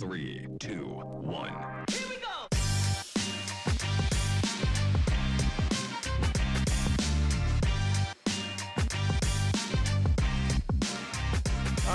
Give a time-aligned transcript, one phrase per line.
[0.00, 1.52] Three, two, one.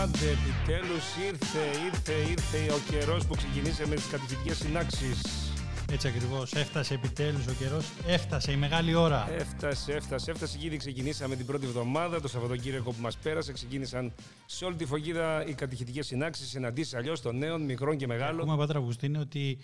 [0.01, 5.46] Άντε, επιτέλους ήρθε, ήρθε, ήρθε ο καιρός που ξεκινήσαμε τις κατηχητικέ συνάξεις.
[5.91, 6.53] Έτσι ακριβώς.
[6.53, 7.91] Έφτασε επιτέλους ο καιρός.
[8.07, 9.31] Έφτασε η μεγάλη ώρα.
[9.31, 10.57] Έφτασε, έφτασε, έφτασε.
[10.61, 13.51] Ήδη ξεκινήσαμε την πρώτη εβδομάδα, το Σαββατοκύριακο που μας πέρασε.
[13.51, 14.13] Ξεκίνησαν
[14.45, 18.39] σε όλη τη φωγίδα οι κατηχητικές συνάξεις, συναντήσεις αλλιώς των νέων, μικρών και μεγάλων.
[18.39, 19.57] Ακούμε, Πάτρα Αυγουστίνη, ότι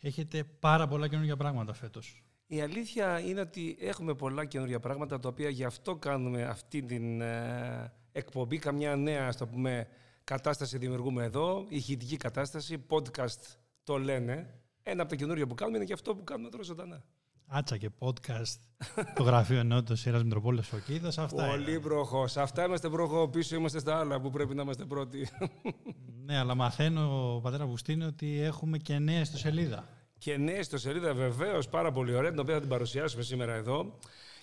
[0.00, 2.22] έχετε πάρα πολλά καινούργια πράγματα φέτος.
[2.46, 7.20] Η αλήθεια είναι ότι έχουμε πολλά καινούργια πράγματα, τα οποία γι' αυτό κάνουμε αυτή την
[7.20, 8.58] ε, εκπομπή.
[8.58, 9.88] Καμιά νέα, ας το πούμε,
[10.24, 14.52] κατάσταση δημιουργούμε εδώ, ηχητική κατάσταση, podcast το λένε.
[14.90, 17.04] Ένα από τα καινούργια που κάνουμε είναι και αυτό που κάνουμε τώρα ζωντανά.
[17.46, 18.60] Άτσα και podcast.
[19.16, 21.18] το γραφείο ενότητας Σειρά Μητροπόλεως Φωκίδας.
[21.18, 21.46] Αυτά.
[21.46, 21.80] Πολύ είναι.
[21.80, 22.26] προχώ.
[22.36, 23.28] Αυτά είμαστε προχώ.
[23.28, 25.28] Πίσω είμαστε στα άλλα που πρέπει να είμαστε πρώτοι.
[26.26, 29.88] ναι, αλλά μαθαίνω, ο πατέρα Βουστίνη, ότι έχουμε και νέα στο σελίδα.
[30.18, 33.98] Και νέα στο σελίδα βεβαίως πάρα πολύ ωραία, την οποία θα την παρουσιάσουμε σήμερα εδώ.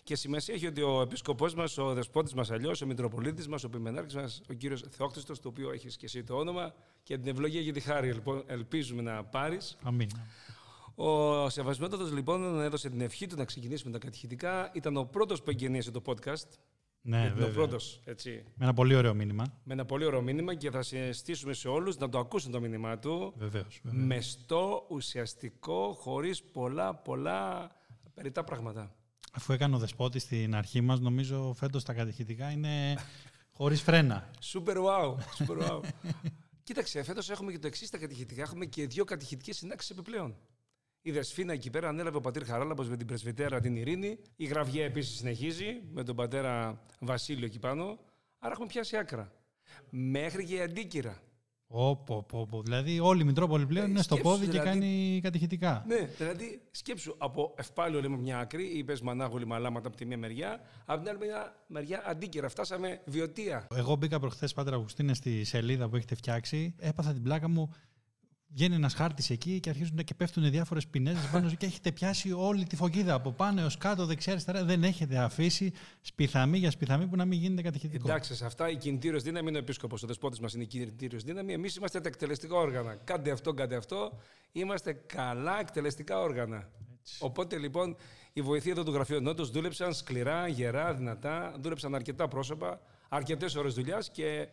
[0.06, 3.70] Και σημασία έχει ότι ο επίσκοπό μας, ο δεσπότης μας αλλιώς, ο Μητροπολίτης μας, ο
[3.70, 7.64] Πιμενάρχης μας, ο κύριος Θεόκτιστο, το οποίο έχεις και εσύ το όνομα, και την ευλογία
[7.64, 9.78] και τη χάρη λοιπόν, ελπίζουμε να πάρεις.
[9.84, 10.10] Αμήν.
[10.96, 14.72] Ο Σεβασμιότατο λοιπόν έδωσε την ευχή του να ξεκινήσουμε τα κατηχητικά.
[14.74, 16.48] Ήταν ο πρώτος που εγγενίασε το podcast.
[17.02, 17.50] Ναι, Ήταν βέβαια.
[17.50, 18.44] ο πρώτος, έτσι.
[18.56, 19.44] Με ένα πολύ ωραίο μήνυμα.
[19.64, 23.00] Με ένα πολύ ωραίο μήνυμα και θα συστήσουμε σε όλους να το ακούσουν το μήνυμά
[23.00, 23.34] του.
[23.38, 23.80] Βεβαίως.
[23.84, 27.72] Μεστό, ουσιαστικό, χωρίς πολλά, πολλά
[28.14, 28.96] περιτά πράγματα.
[29.36, 32.98] Αφού έκανε ο δεσπότης στην αρχή μας, νομίζω φέτος τα κατηχητικά είναι
[33.52, 34.30] χωρίς φρένα.
[34.54, 35.16] Super wow.
[35.38, 35.82] Super wow.
[36.64, 38.42] Κοίταξε, φέτος έχουμε και το εξής στα κατηχητικά.
[38.42, 40.36] Έχουμε και δύο κατηχητικές συνάξεις επιπλέον.
[41.02, 44.20] Η Δεσφίνα εκεί πέρα ανέλαβε ο πατήρ Χαράλαμπος με την πρεσβυτέρα την Ειρήνη.
[44.36, 48.00] Η Γραβιέ επίσης συνεχίζει με τον πατέρα Βασίλειο εκεί πάνω.
[48.40, 49.32] Άρα έχουμε πιάσει άκρα.
[49.90, 51.22] Μέχρι και η Αντίκυρα.
[51.68, 52.62] Όπο, πω, πω.
[52.62, 54.70] Δηλαδή όλη η Μητρόπολη πλέον Ε, είναι στο σκέψου, πόδι και δηλαδή.
[54.70, 55.84] κάνει κατηχητικά.
[55.88, 60.60] Ναι, δηλαδή σκέψου από ευπάλιο λέμε μια άκρη, είπες μανάγολη μαλάματα από τη μία μεριά,
[60.86, 62.50] από την άλλη μεριά, μεριά αντίκυρα.
[62.50, 63.68] Φτάσαμε βιωτεία.
[63.76, 66.76] Εγώ μπήκα προχθές, Πάτρα Αυγουστίνε, στη σελίδα που έχετε φτιάξει.
[66.80, 67.74] Έπαθα την πλάκα μου.
[68.56, 72.66] Βγαίνει ένας χάρτης εκεί και αρχίζουν και πέφτουν διάφορες πινέζε πάνω και έχετε πιάσει όλη
[72.66, 74.64] τη φωκίδα από πάνω έως κάτω, δεξιά-αριστερά.
[74.64, 78.08] Δεν έχετε αφήσει σπιθαμή για σπιθαμή που να μην γίνεται κατηχητικό.
[78.08, 80.04] Εντάξει, σε αυτά η κινητήριος δύναμη είναι ο επίσκοπος.
[80.04, 81.54] Ο δεσπότης μας είναι η κινητήριος δύναμη.
[81.54, 82.96] Εμείς είμαστε τα εκτελεστικά όργανα.
[82.96, 84.20] Κάντε αυτό, κάντε αυτό.
[84.52, 86.70] Είμαστε καλά εκτελεστικά όργανα.
[87.20, 87.96] Οπότε λοιπόν
[88.34, 91.56] οι βοηθοί εδώ του γραφείου Νότο δούλεψαν σκληρά, γερά, δυνατά.
[91.60, 94.48] Δούλεψαν αρκετά πρόσωπα, αρκετές ώρες δουλειάς και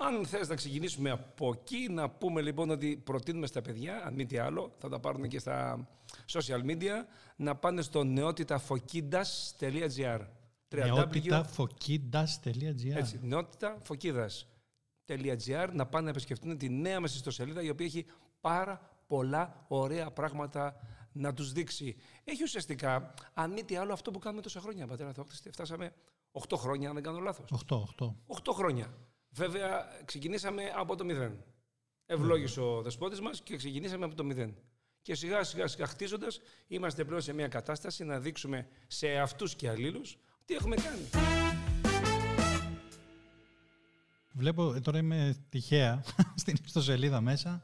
[0.00, 4.26] αν θες να ξεκινήσουμε από εκεί, να πούμε λοιπόν ότι προτείνουμε στα παιδιά, αν μη
[4.26, 5.88] τι άλλο, θα τα πάρουν και στα
[6.32, 7.04] social media,
[7.36, 10.20] να πάνε στο νεότηταφοκίντα.gr.
[10.70, 18.06] Νεότηταφοκίντα.gr Έτσι, νεότητα φωκίδας.gr να πάνε να επισκεφτούν τη νέα μας ιστοσελίδα η οποία έχει
[18.40, 20.76] πάρα πολλά ωραία πράγματα
[21.12, 21.96] να τους δείξει.
[22.24, 25.50] Έχει ουσιαστικά, αν μη τι άλλο, αυτό που κάνουμε τόσα χρόνια, πατέρα Θεόκτηστη.
[25.50, 25.92] Φτάσαμε
[26.32, 27.64] 8 χρόνια, αν δεν κάνω λάθος.
[27.68, 28.14] 8, 8.
[28.26, 28.94] 8 χρόνια.
[29.30, 31.44] Βέβαια, ξεκινήσαμε από το μηδέν.
[32.06, 34.54] Ευλόγησε ο δεσπότης μας και ξεκινήσαμε από το μηδέν.
[35.02, 39.68] Και σιγά σιγά σιγά χτίζοντας, είμαστε πλέον σε μια κατάσταση να δείξουμε σε αυτούς και
[39.68, 41.08] αλλήλους τι έχουμε κάνει.
[44.32, 46.04] Βλέπω, ε, τώρα είμαι τυχαία
[46.42, 47.62] στην ιστοσελίδα μέσα.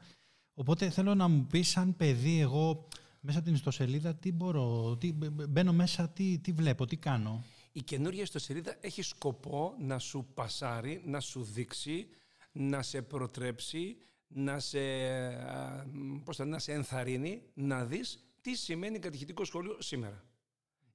[0.53, 2.87] Οπότε θέλω να μου πεις, σαν παιδί, εγώ
[3.19, 6.95] μέσα από την ιστοσελίδα, τι μπορώ, τι, μπ- μπ- μπαίνω μέσα, τι, τι βλέπω, τι
[6.95, 7.43] κάνω;
[7.77, 12.09] Η καινούργια ιστοσελίδα έχει σκοπό να σου πασάρει, να σου δείξει,
[12.51, 13.97] να σε προτρέψει,
[14.27, 15.85] να σε, α,
[16.23, 20.25] πώς θα είναι, να σε ενθαρρύνει, να δεις τι σημαίνει κατηχητικό σχολείο σήμερα.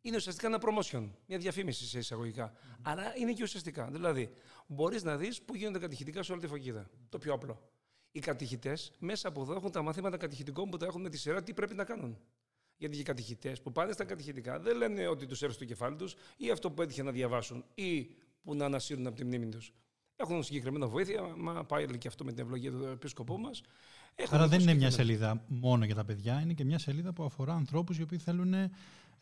[0.00, 2.52] Είναι ουσιαστικά ένα promotion, μια διαφήμιση σε εισαγωγικά.
[2.82, 3.90] Αλλά είναι και ουσιαστικά.
[3.90, 4.30] Δηλαδή,
[4.66, 6.90] μπορείς να δεις πού γίνονται κατηχητικά σε όλη τη φωκίδα.
[7.08, 7.70] Το πιο απλό.
[8.10, 11.42] Οι κατηχητές μέσα από εδώ έχουν τα μαθήματα κατηχητικών που τα έχουν με τη σειρά
[11.42, 12.18] τι πρέπει να κάνουν.
[12.80, 16.14] Γιατί οι κατηχητές που πάνε στα κατηχητικά δεν λένε ότι τους έρθει το κεφάλι τους
[16.36, 18.10] ή αυτό που έτυχε να διαβάσουν ή
[18.42, 19.72] που να ανασύρουν από τη μνήμη τους.
[20.16, 23.62] Έχουν συγκεκριμένα βοήθεια, μα πάει και αυτό με την ευλογία του επίσκοπού μας.
[24.30, 27.54] Άρα δεν είναι μια σελίδα μόνο για τα παιδιά, είναι και μια σελίδα που αφορά
[27.54, 28.54] ανθρώπους οι οποίοι θέλουν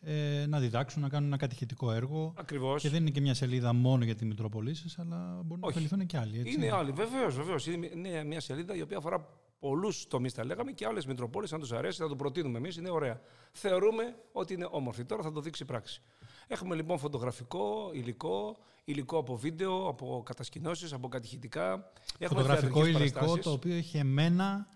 [0.01, 2.33] ε, να διδάξουν, να κάνουν ένα κατηχητικό έργο.
[2.37, 2.81] Ακριβώς.
[2.81, 5.77] Και δεν είναι και μια σελίδα μόνο για τη Μητρόπολη σας, αλλά μπορούν να Όχι.
[5.77, 6.39] ωφεληθούν και άλλοι.
[6.39, 6.53] Έτσι.
[6.53, 7.67] Είναι άλλοι, βεβαίως, βεβαίως.
[7.67, 9.27] Είναι μια σελίδα η οποία αφορά
[9.59, 12.89] πολλούς τομείς, τα λέγαμε, και άλλες Μητροπόλεις, αν τους αρέσει, θα το προτείνουμε εμείς, είναι
[12.89, 13.21] ωραία.
[13.51, 15.05] Θεωρούμε ότι είναι όμορφη.
[15.05, 16.01] Τώρα θα το δείξει η πράξη.
[16.47, 21.91] Έχουμε λοιπόν φωτογραφικό υλικό, υλικό από βίντεο, από κατασκηνώσεις, από κατηχητικά.
[22.17, 23.43] Έχουμε Φωτογραφικό θεατρικές υλικό παραστάσεις.
[23.45, 24.67] το οποίο έχει εμένα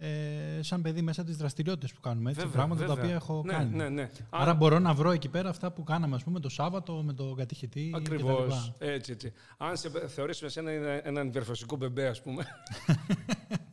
[0.00, 2.30] ε, σαν παιδί μέσα τις δραστηριότητες που κάνουμε.
[2.30, 3.04] Έτσι, Βέβαια, πράγματα τα βέβαια.
[3.04, 3.76] οποία έχω ναι, κάνει.
[3.76, 4.10] Ναι, ναι.
[4.30, 7.36] Άρα μπορώ να βρω εκεί πέρα αυτά που κάναμε ας πούμε, το Σάββατο με τον
[7.36, 7.92] κατηχητή.
[7.96, 8.72] Ακριβώς.
[8.74, 8.86] κτλ.
[8.86, 9.32] Έτσι, έτσι.
[9.56, 12.46] Αν σε θεωρήσουμε σε έναν έναν υπερφασικό μπεμπέ, ας πούμε.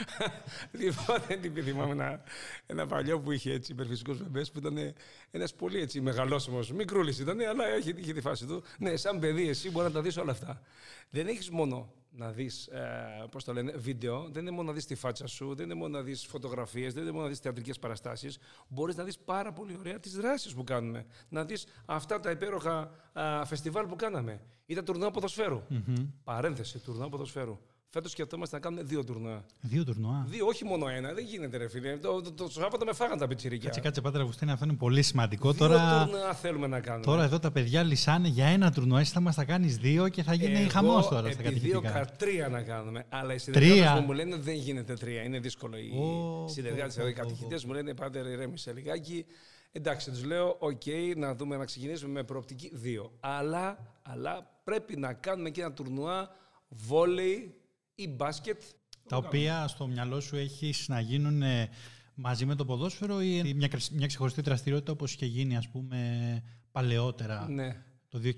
[0.80, 2.22] λοιπόν, δεν θυμάμαι ένα,
[2.66, 4.94] ένα παλιό που είχε έτσι υπερφυσικούς βεμπέ που ήταν
[5.30, 6.58] ένας πολύ έτσι μεγαλόσωμο.
[6.74, 8.62] Μικρούλης ήταν, αλλά είχε, είχε τη φάση του.
[8.78, 10.62] Ναι, σαν παιδί, εσύ μπορεί να τα δεις όλα αυτά.
[11.10, 14.86] Δεν έχεις μόνο να δεις, ε, πώς το λένε, βίντεο, δεν είναι μόνο να δεις
[14.86, 17.78] τη φάτσα σου, δεν είναι μόνο να δεις φωτογραφίες, δεν είναι μόνο να δεις θεατρικές
[17.78, 18.38] παραστάσεις.
[18.68, 21.06] Μπορείς να δεις πάρα πολύ ωραία τις δράσεις που κάνουμε.
[21.28, 24.40] Να δεις αυτά τα υπέροχα α, φεστιβάλ που κάναμε.
[24.66, 25.62] Ή τα τουρνουά ποδοσφαίρου.
[25.68, 26.06] Μμμ.
[26.24, 27.58] Παρένθεση, τουρνουά ποδοσφαίρου.
[27.94, 29.44] Φέτος σκεφτόμαστε να κάνουμε δύο τουρνουά.
[29.60, 30.26] Δύο τουρνουά.
[30.28, 31.12] Δύο, όχι μόνο ένα.
[31.12, 31.96] Δεν γίνεται, ρε φίλε.
[31.96, 33.64] Το, το, το Σάββατο με φάγαν τα πιτσιρικιά.
[33.68, 35.52] Κάτσε, κάτσε, Πάτερ Αυγουστίνη, αυτό είναι πολύ σημαντικό.
[35.52, 37.04] Δύο Τώρα, τουρνουά θέλουμε να κάνουμε.
[37.04, 39.00] τώρα εδώ τα παιδιά λυσάνε για ένα τουρνουά.
[39.00, 41.80] Εσύ θα μας τα κάνεις δύο και θα γίνει Εγώ χαμός τώρα στα επί δύο
[41.80, 41.90] κατηχητικά.
[41.92, 43.04] κα τρία να κάνουμε.
[43.08, 43.64] Αλλά οι Τρία.
[43.66, 45.22] συνεργάτες μου, μου λένε δεν γίνεται τρία.
[45.22, 45.76] Είναι δύσκολο.
[45.76, 49.24] Οι Ω, συνεργάτες, πω, εδώ, οι πω, πω, κατηχητέ μου λένε πάντα ηρέμησε λιγάκι.
[49.72, 50.82] Εντάξει, τους λέω, οκ,
[51.16, 53.12] να δούμε να ξεκινήσουμε με προοπτική δύο.
[53.20, 56.30] Αλλά, αλλά πρέπει να κάνουμε και ένα τουρνουά
[56.68, 57.54] βόλεϊ
[58.02, 58.62] ή μπάσκετ.
[59.08, 61.68] Τα οποία στο μυαλό σου έχεις να γίνουν ε,
[62.14, 66.42] μαζί με το ποδόσφαιρο ή μια, κρεσ- μια ξεχωριστή δραστηριότητα όπως είχε γίνει ας πούμε
[66.70, 68.30] παλαιότερα Ναι, το 2020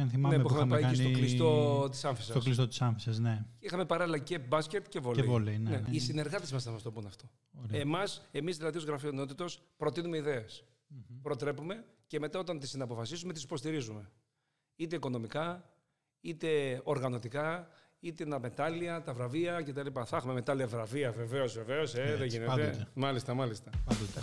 [0.00, 2.30] αν θυμάμαι ναι που είχαμε πάει και στο κάνει κλειστό της Άμφισα.
[2.30, 3.44] στο κλειστό της Άμφισας, ναι.
[3.58, 5.22] Είχαμε παράλληλα και μπάσκετ και βόλεϊ.
[5.22, 5.82] Και βόλεϊ, ναι, ναι.
[5.90, 7.30] Οι συνεργάτες μας θα μας το πούν αυτό.
[7.62, 7.80] Ωραία.
[7.80, 10.64] Εμάς, εμείς δηλαδή ως γραφείο ενότητος προτείνουμε ιδέες.
[11.22, 14.10] Προτρέπουμε και μετά όταν τις συναποφασίσουμε τις υποστηρίζουμε.
[14.76, 15.70] Είτε οικονομικά,
[16.20, 17.68] είτε οργανωτικά,
[18.04, 19.86] είτε τα μετάλλια, τα βραβεία κτλ.
[20.04, 21.94] Θα έχουμε μετάλλια βραβεία βεβαίως, βεβαίως.
[21.94, 22.46] Ε, δεν Έτσι, γίνεται.
[22.46, 22.86] πάντοτε.
[22.94, 23.70] Μάλιστα, μάλιστα.
[23.84, 24.20] Πάντοτε.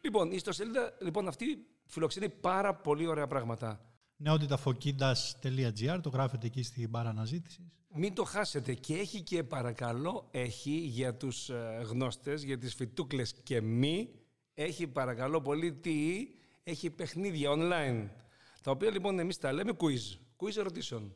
[0.00, 3.80] Λοιπόν, η ιστοσελίδα λοιπόν, αυτή φιλοξενεί πάρα πολύ ωραία πράγματα.
[4.16, 7.72] Νεότηταφοκίντα.gr το γράφετε εκεί στην μπάρα αναζήτησης.
[7.94, 8.74] Μην το χάσετε.
[8.74, 14.08] Και έχει και παρακαλώ, έχει για τους ε, γνώστες, για τις φιτούκλες και μη,
[14.54, 16.28] έχει παρακαλώ πολύ τι,
[16.62, 18.08] έχει παιχνίδια online.
[18.62, 20.18] Τα οποία λοιπόν εμείς τα λέμε quiz.
[20.40, 21.14] Quiz ερωτήσεων.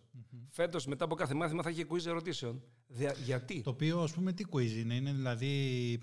[0.50, 2.62] Φέτος μετά από κάθε μάθημα θα έχει quiz ερωτήσεων.
[2.88, 5.98] Δια- γιατί; Το οποίο, ας πούμε, τι quiz είναι; Είναι δηλαδή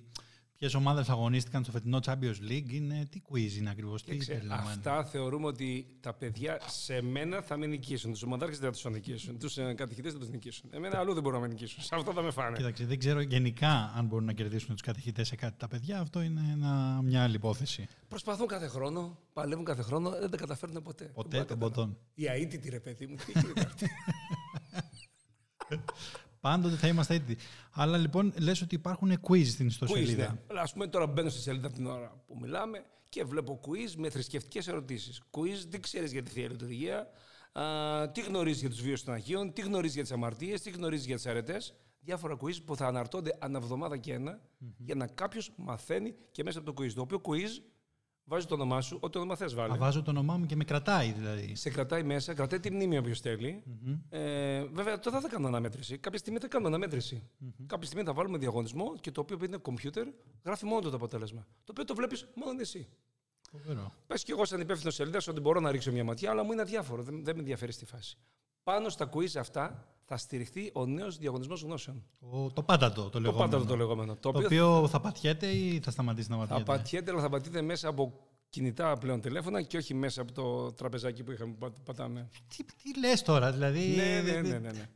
[0.59, 2.71] ποιες ομάδες αγωνίστηκαν στο φετινό Champions League.
[2.71, 4.03] Είναι τι quiz είναι ακριβώς.
[4.03, 8.11] Τι Κοίταξε, περιλαμβάνει; αυτά θεωρούμε ότι τα παιδιά σε μένα θα με νικήσουν.
[8.11, 9.39] Τους ομαδάρχες δεν θα τους νικήσουν.
[9.39, 10.69] Τους ε, κατηχητές θα τους νικήσουν.
[10.73, 11.83] Εμένα αλλού δεν μπορούν να με νικήσουν.
[11.83, 12.57] Σε αυτό θα με φάνε.
[12.57, 15.99] Κοίταξε, δεν ξέρω γενικά αν μπορούν να κερδίσουν τους κατηχητές σε κάτι τα παιδιά.
[15.99, 17.87] Αυτό είναι ένα, μια άλλη υπόθεση.
[18.07, 21.05] Προσπαθούν κάθε χρόνο, παλεύουν κάθε χρόνο, δεν τα καταφέρνουν ποτέ.
[21.05, 21.97] Ποτέ Τον των πάτε ποτών.
[22.13, 23.89] Η αίτητη ρε παιδί μου, τι γίνεται αυτή;
[26.39, 27.37] Πάντοτε θα είμαστε έτοιμοι.
[27.71, 30.31] Αλλά λοιπόν, λες ότι υπάρχουν quiz στην quiz, ιστοσελίδα.
[30.31, 30.39] ναι.
[30.49, 34.09] Αλλά ας πούμε τώρα μπαίνω στη σελίδα την ώρα που μιλάμε και βλέπω quiz με
[34.09, 35.21] θρησκευτικές ερωτήσεις.
[35.31, 37.07] Quiz, τι ξέρεις για τη Θεία Λειτουργία,
[37.51, 41.05] α, τι γνωρίζεις για τους βίους των Αγίων, τι γνωρίζεις για τις αμαρτίες, τι γνωρίζεις
[41.05, 41.73] για τις αρετές.
[42.01, 44.39] Διάφορα quiz που θα αναρτώνται αναβδομάδα και ενα
[44.77, 46.91] για να κάποιος μαθαίνει και μέσα από το quiz.
[46.93, 47.63] Το οποίο quiz
[48.29, 49.71] βάζει το όνομά σου, ό,τι όνομα θες βάλει.
[49.71, 51.55] Θα βάζω το όνομά μου και με κρατάει δηλαδή.
[51.55, 53.63] Σε κρατάει μέσα, κρατάει τη μνήμη όποιος θέλει.
[54.09, 55.97] Ε, βέβαια, τώρα δεν θα κάνω αναμέτρηση.
[55.97, 57.23] Κάποια στιγμή θα κάνω αναμέτρηση.
[57.65, 60.07] Κάποια στιγμή θα βάλουμε διαγωνισμό και το οποίο επειδή είναι κομπιούτερ,
[60.43, 61.47] γράφει μόνο το αποτέλεσμα.
[61.63, 62.87] Το οποίο το βλέπεις μόνο εσύ.
[63.51, 63.93] Φοβερό.
[64.07, 66.61] Πες και εγώ, σαν υπεύθυνος σελίδας, ότι μπορώ να ρίξω μια ματιά, αλλά μου είναι
[66.61, 67.03] αδιάφορο.
[67.03, 68.17] Δεν, δεν με ενδιαφέρει στη φάση.
[68.69, 72.03] Πάνω στα quiz αυτά θα στηριχθεί ο νέος διαγωνισμός γνώσεων.
[72.19, 73.49] Ο, το πάντατο το Το λεγόμενο.
[73.49, 74.15] πάντα το λεγόμενο.
[74.15, 74.45] Το, Το οποίο
[74.75, 78.13] οποίο θα πατιέται ή θα σταματήσει να θα πατιέται; πατιέται, αλλά θα πατείτε μέσα από
[78.49, 82.29] κινητά πλέον τηλέφωνα και όχι μέσα από το τραπεζάκι που είχαμε που πα- πατάμε.
[82.47, 83.87] Τι, τι λες τώρα, δηλαδή.
[83.95, 84.57] Ναι, ναι, ναι, ναι.
[84.71, 84.89] ναι.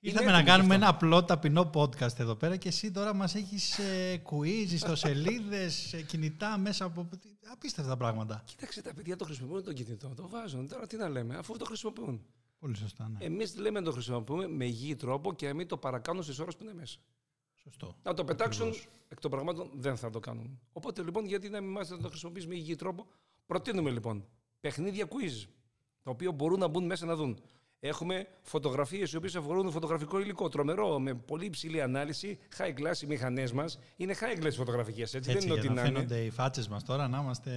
[0.00, 3.14] Ήρθαμε Είναι να έτοιμο κάνουμε γι' ένα απλό ταπεινό podcast εδώ πέρα και εσύ τώρα
[3.14, 7.08] μας έχεις ε, quiz, ιστοσελίδες, ε, κινητά μέσα από...
[7.52, 8.42] Απίστευτα πράγματα.
[8.44, 10.68] Κοίταξε, τα παιδιά το χρησιμοποιούν το κινητό, το βάζουν.
[10.68, 12.20] Τώρα τι να λέμε, αφού το χρησιμοποιούν.
[12.58, 13.24] Πολύ σωστά, ναι.
[13.24, 16.56] Εμείς λέμε να το χρησιμοποιούμε με υγιή τρόπο και να μην το παρακάνουν στις ώρες
[16.56, 16.98] που είναι μέσα.
[17.54, 17.96] Σωστό.
[18.02, 18.88] Να το πετάξουν Ακριβώς.
[19.08, 20.60] εκ των πραγμάτων δεν θα το κάνουν.
[20.72, 23.06] Οπότε λοιπόν, γιατί να μην μάθετε να το χρησιμοποιήσουμε με υγιή τρόπο,
[23.46, 24.26] προτείνουμε λοιπόν
[24.60, 25.48] παιχνίδια quiz,
[26.02, 27.38] τα οποία μπορούν να μπουν μέσα να δουν.
[27.80, 30.48] Έχουμε φωτογραφίες οι οποίες αφορούν φωτογραφικό υλικό.
[30.48, 32.38] Τρομερό, με πολύ υψηλή ανάλυση.
[32.58, 33.78] High class οι μηχανές μας.
[33.96, 35.18] Είναι high class φωτογραφικέ, έτσι.
[35.18, 35.98] δεν Έτσι, είναι για ότι να να είναι.
[35.98, 37.50] φαίνονται οι φάτσες μας τώρα, να είμαστε...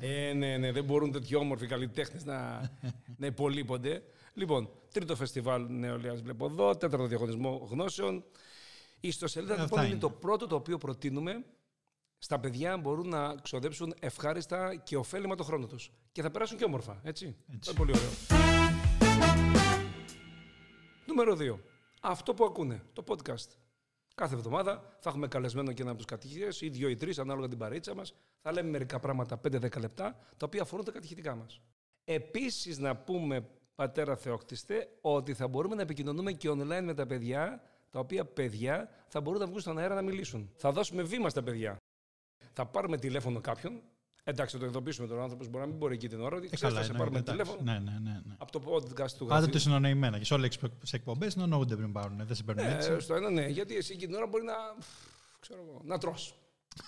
[0.00, 2.70] Ε, ναι, ναι, δεν μπορούν τέτοιοι όμορφοι καλλιτέχνες να,
[3.20, 4.02] να υπολείπονται.
[4.34, 8.24] Λοιπόν, τρίτο φεστιβάλ νεολαίας βλέπω εδώ, τέταρτο διαγωνισμό γνώσεων.
[9.00, 10.00] Η ιστοσελίδα Ε, λοιπόν αυτά είναι είναι.
[10.00, 11.44] το πρώτο το οποίο προτείνουμε
[12.18, 15.90] στα παιδιά μπορούν να ξοδέψουν ευχάριστα και ωφέλιμα το χρόνο τους.
[16.12, 17.36] Και θα περάσουν και όμορφα, έτσι.
[17.54, 17.70] Έτσι.
[17.70, 18.33] Είναι πολύ ωραίο.
[21.16, 21.58] Νούμερο 2.
[22.00, 23.48] Αυτό που ακούνε, το podcast.
[24.14, 27.48] Κάθε εβδομάδα θα έχουμε καλεσμένο και ένα από τους κατηχητές, ή δύο ή τρεις, ανάλογα
[27.48, 28.14] την παρέτσα μας.
[28.40, 31.60] Θα λέμε μερικά πράγματα 5-10 λεπτά, τα οποία αφορούν τα κατηχητικά μας.
[32.04, 37.62] Επίσης, να πούμε, πατέρα Θεόκτιστε, ότι θα μπορούμε να επικοινωνούμε και online με τα παιδιά,
[37.90, 40.50] τα οποία παιδιά θα μπορούν να βγουν στον αέρα να μιλήσουν.
[40.56, 41.76] Θα δώσουμε βήμα στα παιδιά.
[42.52, 43.82] Θα πάρουμε τηλέφωνο κάποιον,
[44.26, 46.36] Εντάξει, να τον ειδοποιήσουμε τον άνθρωπος, μπορεί να μην μπορεί εκεί την ώρα.
[46.36, 47.60] Ότι Ε, ξέρεις, καλά, θα σε εννοείται, πάρουμε εντάξει.
[47.62, 48.20] τηλέφωνο Ναι, ναι, ναι.
[48.26, 48.34] ναι.
[48.38, 49.58] από το podcast του Πάντα το γραφείου.
[49.60, 50.18] συνονοημένα.
[50.18, 52.26] Και σε όλες τις εκπομπές συνονοούνται πριν πάρουν.
[52.26, 52.90] Δεν σε παίρνουν έτσι.
[52.92, 54.52] Ε, στο ένα ναι, γιατί εσύ εκείνη την ώρα μπορεί να.
[55.40, 56.34] ξέρω εγώ, να τρως.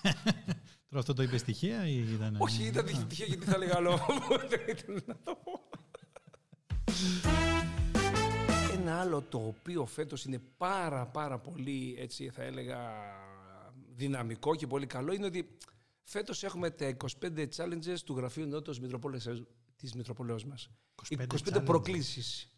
[0.89, 2.37] Τώρα αυτό το είπες στοιχεία ή ήταν.
[2.39, 3.91] Όχι, ήταν τυχαία γιατί θα έλεγα άλλο.
[4.51, 5.69] Δεν ήθελα να το πω.
[8.73, 12.79] Ένα άλλο το οποίο φέτος είναι πάρα πάρα πολύ έτσι θα έλεγα
[13.95, 15.57] δυναμικό και πολύ καλό είναι ότι
[16.07, 19.43] φέτος έχουμε τα 25 challenges του Γραφείου Νότος Μητροπόλεως,
[19.77, 20.71] της Μητροπόλεως μας.
[20.95, 21.65] 25 25 challenges.
[21.65, 22.51] προκλήσεις.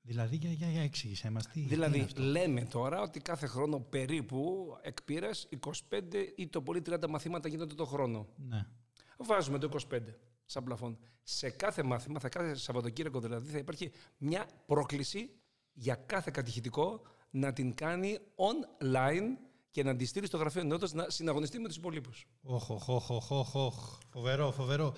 [0.00, 1.46] Δηλαδή, για, για, για εξήγησέ μας.
[1.46, 5.48] Τι, τι είναι Δηλαδή, αυτό; λέμε τώρα ότι κάθε χρόνο περίπου εκπήρας
[5.90, 8.28] 25 ή το πολύ 30 μαθήματα γίνονται το χρόνο.
[8.36, 8.66] Ναι.
[9.18, 10.00] Βάζουμε το 25
[10.44, 10.98] σαν πλαφόν.
[11.22, 15.30] Σε κάθε μάθημα, θα κάθε Σαββατοκύριακο δηλαδή, θα υπάρχει μια πρόκληση
[15.72, 19.45] για κάθε κατηχητικό να την κάνει online
[19.76, 22.26] και να τη στείλει στο γραφείο ενότητας να συναγωνιστεί με τους υπολείπους.
[22.42, 23.98] Οχ, οχ, οχ, οχ, οχ, οχ.
[24.08, 24.94] Φοβερό, φοβερό.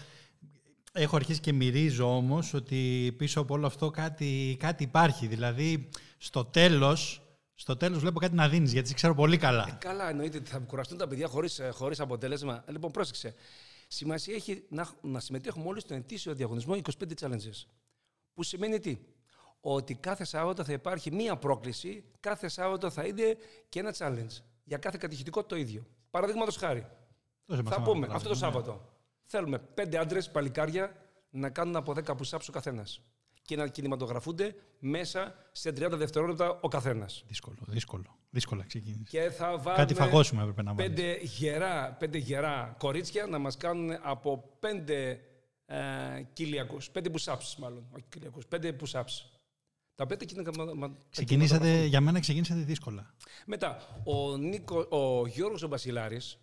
[0.93, 5.27] Έχω αρχίσει και μυρίζω όμως ότι πίσω από όλο αυτό κάτι, κάτι υπάρχει.
[5.27, 7.23] Δηλαδή, στο τέλος,
[7.55, 9.79] στο τέλος βλέπω κάτι να δίνεις, γιατί σε ξέρω πολύ καλά.
[9.81, 12.65] Καλά, εννοείται ότι θα κουραστούν τα παιδιά χωρίς, ε, χωρίς αποτέλεσμα.
[12.67, 13.35] Ε, Λοιπόν, πρόσεξε.
[13.89, 16.81] Σημασία έχει να, να συμμετέχουμε όλοι στον ετήσιο διαγωνισμό 25
[17.21, 17.67] challenges.
[18.35, 18.99] Που σημαίνει τι;
[19.61, 23.37] Ότι κάθε Σάββατο θα υπάρχει μία πρόκληση, κάθε Σάββατο θα είναι
[23.69, 24.43] και ένα challenge.
[24.69, 25.87] Για κάθε κατηχητικό το ίδιο.
[26.11, 26.87] Παραδείγματος χάρη.
[27.47, 28.41] Δώσε μας Θα ένα πούμε παράδειγμα, αυτό το ναι.
[28.41, 28.93] Σάββατο.
[29.25, 30.93] Θέλουμε πέντε άντρες, παλικάρια,
[31.31, 33.01] να κάνουν από 10 push-ups ο καθένας.
[33.43, 37.25] Και να κινηματογραφούνται μέσα σε 30 δευτερόλεπτα ο καθένας.
[37.27, 38.19] Δύσκολο, δύσκολο.
[38.31, 39.03] Δύσκολα ξεκίνησε.
[39.09, 40.95] Και θα βάλουμε Κάτι φαγώσουμε έπρεπε να βάλεις.
[40.95, 45.21] πέντε γερά, πέντε γερά κορίτσια να μας κάνουν από πέντε
[45.67, 45.79] ε,
[46.33, 49.38] κοιλιακούς, πέντε push-ups μάλλον, όχι κοιλιακούς, πέντε push-ups.
[49.99, 53.15] Τα πέντε και είναι μα- μα- τα Ξεκινήσατε, για μένα ξεκινήσατε δύσκολα.
[53.47, 56.39] Μετά, ο, Νίκο, ο Γιώργος ο Μπασιλάρης,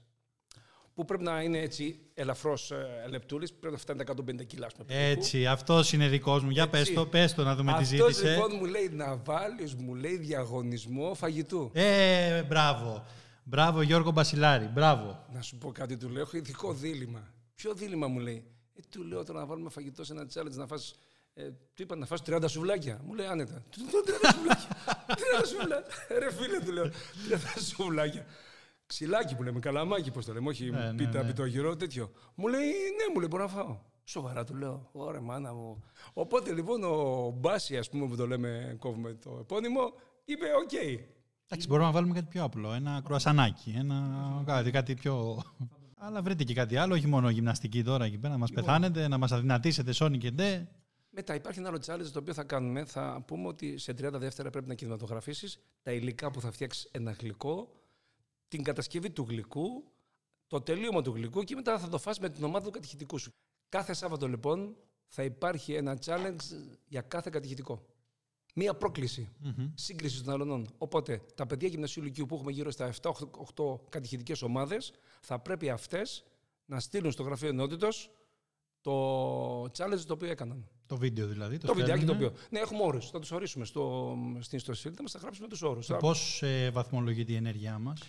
[0.93, 4.65] που πρέπει να είναι έτσι ελαφρώς ε, λεπτούλης, πρέπει να φτάνει τα 150 κιλά.
[4.65, 5.19] ας πούμε, περίπου.
[5.21, 6.49] Έτσι, αυτός είναι δικός μου.
[6.49, 6.77] Για Έτσι.
[6.77, 8.29] πες το, πες το να δούμε τι Αυτός ζήτησε.
[8.33, 11.69] λοιπόν μου λέει να βάλεις, μου λέει διαγωνισμό φαγητού.
[11.73, 13.05] Ε, μπράβο.
[13.43, 15.25] Μπράβο Γιώργο Μπασιλάρη, μπράβο.
[15.33, 17.33] Να σου πω κάτι, του λέω, έχω ειδικό δίλημα.
[17.55, 18.43] Ποιο δίλημα μου λέει;
[18.75, 20.95] Ε, του λέω τώρα να βάλουμε φαγητό σε ένα challenge να φας,
[21.37, 23.01] ε, του είπα να φας 30 σουβλάκια.
[23.05, 23.63] Μου λέει άνετα.
[23.69, 24.67] Του λέω 30 σουβλάκια.
[25.41, 25.93] 30 σουβλάκια.
[26.19, 26.91] Ρε φίλε, του λέω 30
[27.69, 28.25] σουβλάκια.
[28.85, 31.27] Ξυλάκι που λέμε, καλαμάκι πώς το λέμε, όχι Ναι, ναι, πίτα, ναι.
[31.27, 32.11] πιτογυρό, τέτοιο.
[32.35, 33.79] Μου λέει, ναι, μου λέει, μπορώ να φάω.
[34.03, 35.83] Σοβαρά του λέω, ωραία μάνα μου.
[36.13, 39.93] Οπότε λοιπόν ο Μπάση, ας πούμε, που το λέμε, κόβουμε το επώνυμο,
[40.25, 40.73] είπε, οκ.
[41.45, 42.73] Εντάξει, μπορούμε να βάλουμε κάτι πιο απλό.
[42.73, 43.73] Ένα κρουασανάκι.
[43.77, 44.43] Ένα...
[44.45, 45.43] Κάτι, κάτι πιο.
[45.97, 48.65] Αλλά βρείτε και κάτι άλλο, όχι μόνο γυμναστική τώρα εκεί πέρα, να μας Λοιπόν.
[48.65, 50.67] πεθάνετε, να μας αδυνατήσετε Sony και ντε.
[51.17, 52.85] Μετά υπάρχει ένα άλλο challenge το οποίο θα κάνουμε.
[52.85, 57.11] Θα πούμε ότι σε 30 δεύτερα πρέπει να κινηματογραφήσεις τα υλικά που θα φτιάξεις ένα
[57.11, 57.71] γλυκό,
[58.47, 59.83] την κατασκευή του γλυκού,
[60.47, 63.31] το τελείωμα του γλυκού και μετά θα το φας με την ομάδα του κατηχητικού σου.
[63.69, 64.75] Κάθε Σάββατο λοιπόν
[65.07, 66.41] θα υπάρχει ένα challenge
[66.87, 67.85] για κάθε κατηχητικό.
[68.55, 69.29] Μία πρόκληση
[69.73, 70.67] σύγκρισης των αλωνών.
[70.77, 76.23] Οπότε τα παιδιά γυμνασίου λυκείου που έχουμε γύρω στα 7-8 κατηχητικές ομάδες θα πρέπει αυτές
[76.65, 78.11] να στείλουν στο γραφείο ενότητος
[78.81, 80.69] το challenge το οποίο έκαναν.
[80.85, 81.57] Το βίντεο δηλαδή.
[81.57, 82.25] Το, Το βιντεάκι το στέλνουνε.
[82.25, 82.47] οποίο.
[82.49, 83.09] Ναι, έχουμε όρους.
[83.09, 85.87] Θα τους ορίσουμε στο, στην ιστοσελίδα μας, θα γράψουμε τους όρους.
[85.99, 88.01] Πώς ε, βαθμολογείται η ενέργειά μας;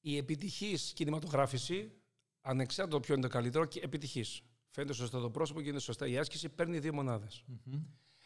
[0.00, 1.92] Η επιτυχής κινηματογράφηση,
[2.40, 4.42] ανεξάρτητα ποιο είναι το καλύτερο, και επιτυχής.
[4.70, 7.44] Φαίνεται σωστά το πρόσωπο και είναι σωστά η άσκηση, παίρνει δύο μονάδες.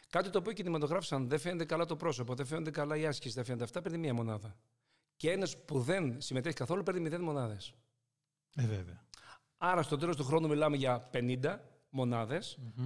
[0.09, 3.45] Κάτι το οποίο κινηματογράφησαν δεν φαίνεται καλά το πρόσωπο, δεν φαίνεται καλά η άσκηση, δεν
[3.45, 4.55] φαίνεται αυτά, παίρνει μία μονάδα.
[5.15, 7.73] Και ένας που δεν συμμετέχει καθόλου παίρνει μηδέν μονάδες.
[8.55, 9.03] Ε, βέβαια.
[9.57, 11.59] Άρα στο τέλος του χρόνου μιλάμε για 50
[11.95, 12.41] μοναδε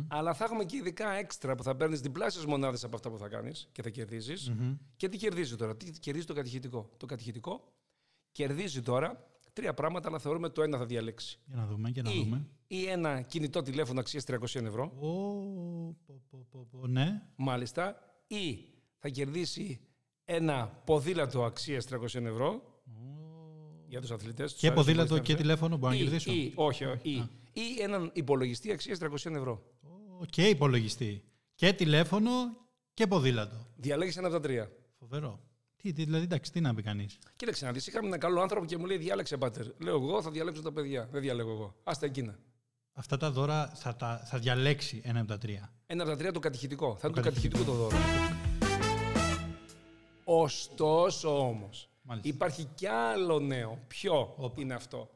[0.08, 3.28] αλλά θα έχουμε και ειδικά έξτρα που θα παίρνεις διπλάσιες μονάδες από αυτά που θα
[3.28, 4.34] κάνεις και θα κερδιζει
[4.96, 7.74] Και τι κερδίζει τώρα, τι κερδίζει το κατηχητικό; Το κατηχητικό
[8.32, 11.40] κερδίζει τώρα τρία πράγματα, αλλά θεωρούμε το ένα θα διαλέξει.
[11.46, 12.48] Για να δούμε και να Ή, δούμε.
[12.68, 15.08] ή ένα κινητό τηλέφωνο αξίας 300 ευρώ, Ω,
[16.06, 17.22] πω, πω, πω, πω, ναι.
[17.36, 17.96] μάλιστα,
[18.28, 18.60] ή
[18.98, 19.80] θα κερδίσει
[20.26, 22.62] ένα ποδήλατο αξίας 300 ευρώ
[23.88, 24.54] για τους αθλητές.
[24.54, 26.32] Και ποδήλατο και τηλέφωνο μπορώ να κερδίσω.
[26.32, 27.30] Ή, όχι, όχι, ή,
[27.62, 29.64] ή έναν υπολογιστή αξίας 300 ευρώ.
[30.22, 31.24] Ω, Και υπολογιστή.
[31.56, 32.32] Και τηλέφωνο
[32.94, 33.68] και ποδήλατο.
[33.76, 34.72] Διαλέγεις ένα από τα τρία.
[35.00, 35.40] Φοβερό.
[35.76, 37.18] Τι, τι, δηλαδή, εντάξει, τι να πει κανείς.
[37.36, 39.66] Κοίταξε να δεις, είχαμε έναν καλό άνθρωπο και μου λέει: Διάλεξε, πάτερ.
[39.78, 41.08] Λέω εγώ, θα διαλέξω τα παιδιά.
[41.12, 41.76] Δεν διαλέγω εγώ.
[41.84, 42.40] Άστα εκείνα.
[42.94, 45.74] Αυτά τα δώρα θα, τα, θα διαλέξει ένα από τα τρία.
[45.86, 46.96] Ένα από τα τρία το κατηχητικό.
[46.96, 47.64] Θα είναι το κατηχητικό.
[47.64, 47.98] κατηχητικό το δώρο.
[50.24, 52.30] Ωστόσο όμως, Μάλιστα.
[52.30, 53.80] υπάρχει κι άλλο νέο.
[53.88, 54.62] Ποιο Όπα.
[54.62, 55.10] είναι αυτό;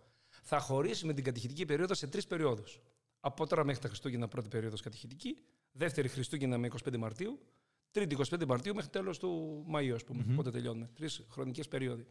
[0.45, 2.79] Θα χωρίσουμε την κατηχητική περίοδο σε τρεις περιόδους.
[3.19, 5.37] Από τώρα μέχρι τα Χριστούγεννα πρώτη περίοδος κατηχητική,
[5.71, 7.39] δεύτερη Χριστούγεννα με 25 Μαρτίου,
[7.91, 10.23] τρίτη 25 Μαρτίου μέχρι τέλος του Μαΐου, ας πούμε.
[10.35, 10.89] Πότε τελειώνουμε.
[10.95, 12.07] Τρεις χρονικές περίοδοι.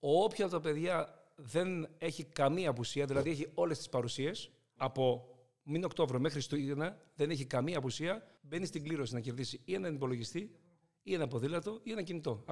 [0.00, 5.28] Όποια από τα παιδιά δεν έχει καμία απουσία, δηλαδή έχει όλες τις παρουσίες, από
[5.62, 8.26] μήνα Οκτώβριο μέχρι Χριστούγεννα δεν έχει καμία απουσία.
[8.40, 10.54] Μπαίνει στην κλήρωση να κερδίσει ή έναν υπολογιστή
[11.02, 12.44] ή ένα ποδήλατο ή ένα κινητό.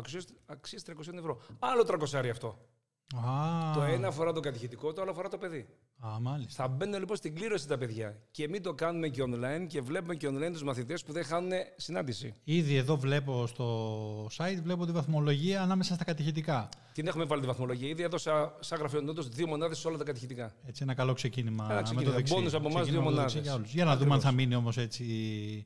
[0.47, 1.41] Αξία 300 ευρώ.
[1.59, 2.69] Άλλο 300 αυτό.
[3.17, 5.67] Α, Το ένα αφορά το κατηχητικό, το άλλο αφορά το παιδί.
[6.07, 6.63] Α, μάλιστα.
[6.63, 8.17] Θα μπαίνουν λοιπόν στην κλήρωση τα παιδιά.
[8.31, 11.51] Και μην το κάνουμε και online και βλέπουμε και online τους μαθητές που δεν χάνουν
[11.77, 12.35] συνάντηση.
[12.45, 16.69] Ήδη εδώ βλέπω στο site, βλέπω τη βαθμολογία ανάμεσα στα κατηχητικά.
[16.93, 17.89] Την έχουμε βάλει τη βαθμολογία.
[17.89, 20.53] Ήδη έδωσα σαν γραφειονότο δύο μονάδες σε όλα τα κατηχητικά.
[20.67, 21.65] Έτσι, ένα καλό ξεκίνημα.
[21.65, 22.11] Ένα με ξεκίνημα.
[22.11, 22.35] το δεξί.
[22.35, 23.53] Μπόνους από εμάς, Ξεκίνημα δύο με το δεξί μονάδες.
[23.53, 23.73] Για, όλους.
[23.75, 24.45] για να δούμε αν θα Ακριβώς.
[24.47, 25.65] μείνει όμως έτσι η,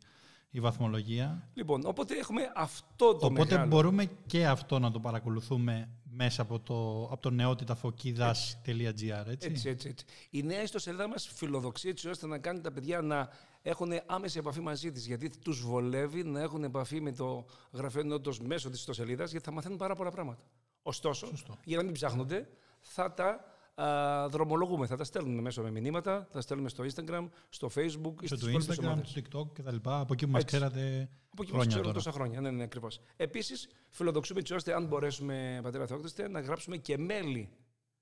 [0.50, 1.49] η βαθμολογία.
[1.54, 3.68] Λοιπόν, οπότε έχουμε αυτό το Οπότε μεγάλο.
[3.68, 9.49] μπορούμε και αυτό να το παρακολουθούμε μέσα από το, από το νεότηταφοκίδας.gr, έτσι.
[9.49, 10.04] Έτσι, έτσι, έτσι.
[10.31, 13.28] Η νέα ιστοσελίδα μας φιλοδοξεί έτσι ώστε να κάνει τα παιδιά να
[13.62, 15.07] έχουν άμεση επαφή μαζί της.
[15.07, 19.52] Γιατί τους βολεύει να έχουν επαφή με το γραφείο νότο μέσω της ιστοσελίδας, γιατί θα
[19.52, 20.42] μαθαίνουν πάρα πολλά πράγματα.
[20.83, 21.59] Ωστόσο, Σωστό.
[21.64, 22.49] για να μην ψάχνονται,
[22.81, 24.87] θα τα α, δρομολογούμε.
[24.87, 28.37] Θα τα στέλνουμε μέσω με μηνύματα, θα τα στέλνουμε στο Instagram, στο Facebook ή Στο
[28.37, 29.09] στις υπόλοιπες Instagram, ομάδες.
[29.09, 29.76] στο TikTok κτλ.
[29.83, 30.57] Από εκεί που μας Έτσι.
[30.57, 31.93] ξέρατε Από εκεί μα χρόνια ξέρουν τώρα.
[31.95, 32.41] τόσα χρόνια.
[32.41, 33.00] Ναι, ναι, ακριβώς.
[33.17, 37.49] Επίσης, φιλοδοξούμε έτσι ώστε, αν μπορέσουμε, πατέρα Θεόκτηστε, να γράψουμε και μέλη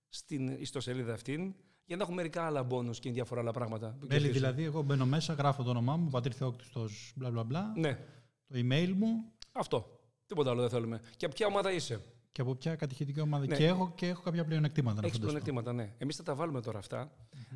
[0.08, 3.86] στην ιστοσελίδα αυτήν για να έχουμε μερικά άλλα μπόνους και διάφορα άλλα πράγματα.
[3.88, 4.38] που Μέλη κερδίζουμε.
[4.38, 7.98] δηλαδή, εγώ μπαίνω μέσα, γράφω το όνομά μου, Πατήρ Θεόκτιστος, μπλα μπλα μπλα, Ναι,
[8.46, 10.00] το email μου αυτό.
[10.26, 11.00] Τίποτα άλλο δεν θέλουμε.
[11.16, 12.00] Και από ποια ομάδα είσαι;
[12.32, 13.46] Και από ποια κατηχητική ομάδα.
[13.46, 13.56] Ναι.
[13.56, 15.40] Και, έχω, και έχω κάποια πλεονεκτήματα να Έχεις φανταστώ.
[15.40, 15.94] πλεονεκτήματα, ναι.
[15.98, 17.12] Εμείς θα τα βάλουμε τώρα αυτά.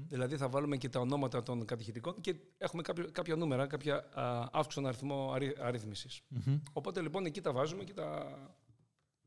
[0.09, 4.49] Δηλαδή θα βάλουμε και τα ονόματα των κατηχητικών και έχουμε κάποιο, κάποια νούμερα, κάποια α,
[4.52, 6.21] αύξον αριθμό αρι, αρρύθμισης.
[6.28, 6.61] Μμμ.
[6.73, 8.38] Οπότε λοιπόν εκεί τα βάζουμε και τα,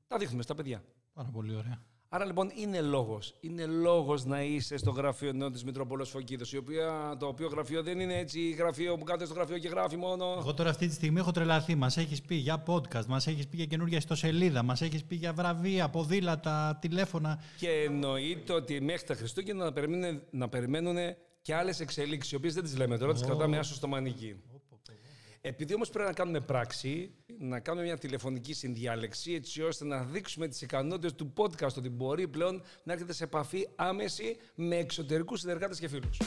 [0.08, 0.84] τα δείχνουμε στα παιδιά.
[1.14, 1.82] Πάρα πολύ ωραία.
[2.10, 3.34] Άρα λοιπόν είναι λόγος.
[3.40, 6.46] Είναι λόγος να είσαι στο γραφείο νέο της Μητροπολό Φωκίδο,
[7.20, 10.36] το οποίο γραφείο δεν είναι έτσι γραφείο που κάθεται στο γραφείο και γράφει μόνο.
[10.40, 11.76] Εγώ τώρα αυτή τη στιγμή έχω τρελαθεί.
[11.76, 15.34] Μας έχεις πει για podcast, μας έχεις πει για καινούργια ιστοσελίδα, μας έχεις πει για
[15.34, 17.44] βραβεία, ποδήλατα, τηλέφωνα.
[17.58, 20.98] Και εννοείται ότι μέχρι τα Χριστούγεννα να περιμένουν, να περιμένουν
[21.42, 24.36] και άλλες εξελίξεις, οι οποίες δεν τις λέμε τώρα, τις κρατάμε άσο στο μανίκι.
[25.48, 30.48] Επειδή όμως πρέπει να κάνουμε πράξη, να κάνουμε μια τηλεφωνική συνδιάλεξη, έτσι ώστε να δείξουμε
[30.48, 35.80] τις ικανότητες του podcast, ότι μπορεί πλέον να έρχεται σε επαφή άμεση με εξωτερικούς συνεργάτες
[35.80, 36.18] και φίλους.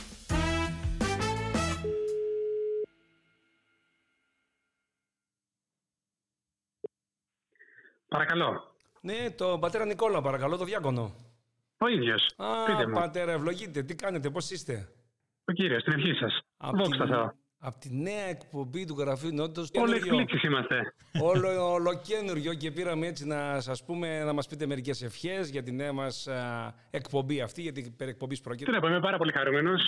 [8.09, 8.75] Παρακαλώ.
[9.01, 11.15] Ναι, τον πατέρα Νικόλα, παρακαλώ, το διάκονο.
[11.79, 12.27] Ο ίδιος.
[12.67, 12.95] Πείτε Α, μου.
[12.95, 13.83] πατέρα, ευλογείτε.
[13.83, 14.93] Τι κάνετε, πώς είστε;
[15.45, 16.41] Ο κύριος, στην ευχή σας.
[16.57, 17.35] Απ' Δόξα την- Θεώ.
[17.63, 20.19] Απ' τη νέα εκπομπή του Γραφείου Νότος, Όλοι καινούριο.
[20.21, 20.95] εκπλήξει είμαστε.
[21.23, 25.73] όλο ολοκένουργιο και πήραμε έτσι να σας πούμε, να μας πείτε μερικές ευχές για τη
[25.73, 28.71] νέα μας α, εκπομπή αυτή, γιατί περί εκπομπής Τι πρόκειται.
[28.71, 29.81] να πω, είμαι πάρα πολύ χαρούμενος.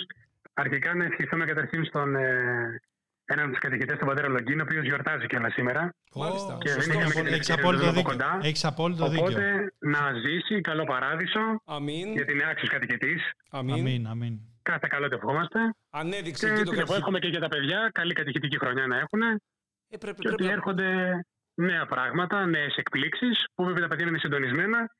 [0.53, 2.81] Αρχικά να ευχηθούμε καταρχήν στον ε,
[3.25, 5.93] έναν από τους κατηχητέ, τον πατέρα Λογκίνο, ο οποίος γιορτάζει κιόλας σήμερα.
[6.15, 6.57] Μάλιστα.
[6.61, 6.99] Και δεν Σωστό.
[6.99, 8.11] είχαμε και την Έχεις ευκαιρία να απόλυτο δούμε δίκιο.
[8.11, 8.39] κοντά.
[8.47, 9.23] Έχεις απόλυτο δίκιο.
[9.25, 13.15] Οπότε να ζήσει, καλό παράδεισο, Αμήν, γιατί είναι άξιο κατοικητή.
[13.49, 13.73] αμήν.
[13.73, 14.39] Αμήν, αμήν.
[14.63, 15.59] Κάθε καλό το ευχόμαστε.
[15.89, 16.95] Ανέδειξε Και εκεί το τι να πω, κατηχητικό.
[16.95, 19.21] εύχομαι και για τα παιδιά καλή κατηχητική χρονιά να έχουν.
[19.21, 21.19] Ε, πρέπει, Και ότι πρέπει να- έρχονται
[21.53, 24.95] νέα πράγματα, νέες εκπλήξεις, που βέβαια τα παιδιά είναι συντονισμένα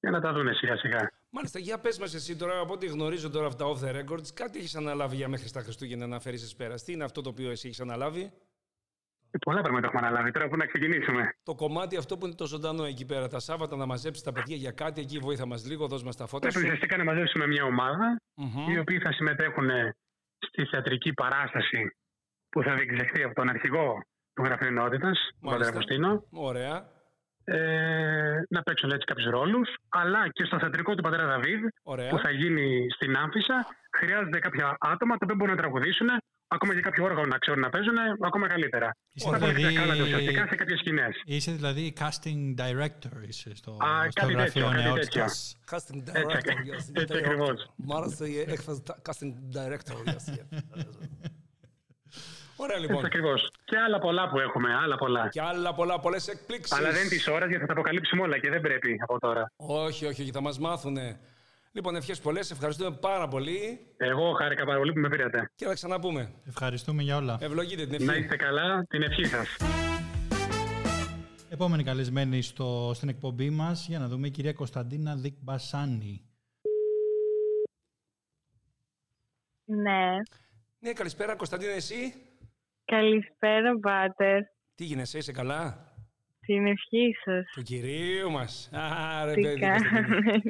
[0.00, 1.10] για να τα δουν σιγά σιγά.
[1.30, 4.58] Μάλιστα, για πες μας εσύ τώρα, από ό,τι γνωρίζω τώρα αυτά off the records, κάτι
[4.58, 6.84] έχεις αναλάβει για μέχρι στα Χριστούγεννα να φέρεις εις πέρας.
[6.84, 8.32] Τι είναι αυτό το οποίο εσύ έχεις αναλάβει;
[9.30, 10.30] Ε, Πολλά πράγματα έχουμε αναλάβει.
[10.30, 11.32] Τώρα που να ξεκινήσουμε.
[11.42, 14.56] Το κομμάτι αυτό που είναι το ζωντανό εκεί πέρα, τα Σάββατα να μαζέψεις τα παιδιά
[14.56, 16.64] για κάτι, εκεί βοήθα μας λίγο, δώσ' μας τα φώτα Πρέπει σου.
[16.64, 18.68] ουσιαστικά να μαζέψουμε μια ομάδα Μμμ.
[18.70, 19.68] οι οποίοι θα συμμετέχουν
[20.38, 21.90] στη θεατρική παράσταση
[22.48, 24.02] που θα διεξαχθεί από τον αρχηγό
[24.34, 25.10] του Γραφείου Νότητα,
[25.40, 26.24] τον Πατέρα Αγουστίνο.
[26.30, 26.96] Ωραία,
[27.50, 32.08] Ε, να παίξουν έτσι κάποιους ρόλους, αλλά και στο θεατρικό του Πατέρα Δαβίδ, ωραία.
[32.08, 33.66] που θα γίνει στην Άμφισα,
[33.98, 36.08] χρειάζονται κάποια άτομα τα οποία μπορούν να τραγουδήσουν,
[36.48, 37.94] ακόμα και κάποιο όργανο να ξέρουν να παίζουν,
[38.26, 38.96] ακόμα καλύτερα.
[39.12, 39.74] Είσαι Θα δηλαδή- δηλαδή...
[39.76, 41.22] κάνατε ουσιαστικά σε κάποιες σκηνές.
[41.24, 45.56] Είσαι δηλαδή casting director είσαι στο, Α, στο κάτι γραφείο τέτοιο, κάτι νεότητας.
[45.70, 46.84] Casting Έτσι, director, ακριβώς.
[46.86, 47.00] yes.
[47.00, 47.70] Έτσι ακριβώς.
[47.76, 50.34] Μ' άρεσε η έκφραση τα- casting director, yes.
[50.34, 50.46] yes.
[52.60, 53.04] Ωραία Έτσι λοιπόν.
[53.04, 53.50] ακριβώς.
[53.64, 55.28] Και άλλα πολλά που έχουμε, άλλα πολλά.
[55.28, 56.78] Και άλλα πολλά, πολλές εκπλήξεις.
[56.78, 59.52] Αλλά δεν είναι της ώρας γιατί θα τα αποκαλύψουμε όλα και δεν πρέπει από τώρα.
[59.56, 61.20] Όχι, όχι, όχι, θα μας μάθουνε.
[61.72, 65.50] Λοιπόν, ευχές πολλές, ευχαριστούμε πάρα πολύ Εγώ χάρηκα πάρα πολύ που με πήρατε.
[65.54, 66.32] και θα ξαναπούμε.
[66.46, 67.38] Ευχαριστούμε για όλα.
[67.40, 68.22] Ευλογείτε την Να ευχή.
[68.24, 69.56] είστε καλά, την ευχή σας.
[71.50, 76.22] Επόμενη καλεσμένη στο, στην εκπομπή μας για να δούμε η κυρία Κωνσταντίνα Δικμπασάνη.
[79.64, 80.10] Ναι.
[80.78, 82.14] Ναι, καλησπέρα Κωνσταντίνα, εσύ;
[82.84, 84.42] Καλησπέρα, Πάτερ.
[84.74, 85.87] Τι γίνεσαι, είσαι καλά;
[86.48, 87.50] Την ευχή σας.
[87.54, 88.68] Του κυρίου μας.
[88.72, 90.00] Άρα, Τι παιδί, Κωνσταντίνα.
[90.02, 90.40] κάνετε.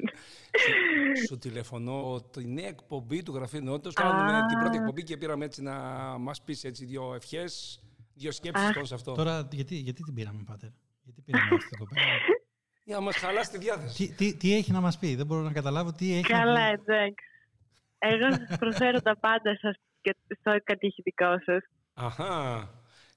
[1.28, 3.94] Σου τηλεφωνώ τη νέα εκπομπή του Γραφείου Νότος.
[3.94, 4.46] Κάνουμε Α.
[4.46, 5.74] την πρώτη εκπομπή και πήραμε έτσι να
[6.18, 7.82] μας πεις έτσι δύο ευχές,
[8.14, 8.74] δύο σκέψεις Αχ.
[8.74, 9.12] πάνω σε αυτό.
[9.12, 10.68] Τώρα, γιατί, γιατί την πήραμε, Πάτερ;
[11.02, 12.00] Γιατί πήραμε αυτή την κοπέλα;
[12.84, 14.06] Για να μας χαλάσει τη διάθεση.
[14.08, 16.66] τι, τι, τι έχει να μας πει; Δεν μπορώ να καταλάβω τι έχει να Καλά,
[16.70, 16.92] πει.
[16.92, 17.24] εντάξει.
[17.98, 21.64] Εγώ σας προσφέρω τα πάντα σας και στο κατηχητικό σας.
[21.94, 22.70] Αχά.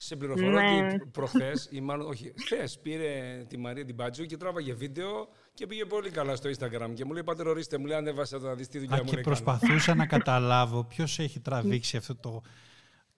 [0.03, 0.87] Σε πληροφορώ Ναι.
[0.93, 5.67] ότι προχθές, ή μάλλον όχι, χθες πήρε τη Μαρία την Μπάτζου και τράβαγε βίντεο και
[5.67, 6.91] πήγε πολύ καλά στο Instagram.
[6.93, 9.15] Και μου λέει, πάτε ορίστε, μου λέει, ανέβασα να δεις τι δουλειά Α, μου και
[9.15, 12.41] λέει, προσπαθούσα να καταλάβω ποιος έχει τραβήξει αυτό το,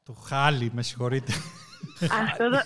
[0.03, 1.33] το χάλι, με συγχωρείτε.
[2.01, 2.57] Αυτό το...